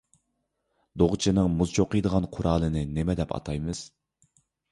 [1.01, 3.83] دوغچىنىڭ مۇز چوقۇيدىغان قورالىنى نېمە دەپ ئاتايمىز؟